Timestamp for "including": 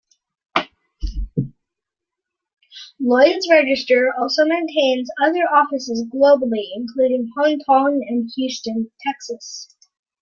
6.73-7.29